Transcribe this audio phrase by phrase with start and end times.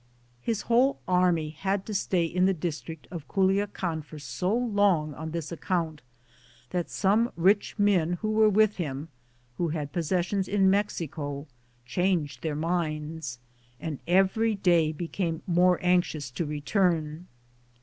[0.41, 5.29] His whole army had to stay in the district of Culiacan for so long on
[5.29, 6.01] this ac count
[6.71, 9.09] that some rich men who were with him,
[9.59, 11.45] who had possessions in Mexico,
[11.85, 13.37] changed their minds,
[13.79, 17.27] and every day became more anxious to return.